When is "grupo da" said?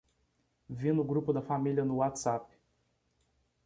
1.11-1.43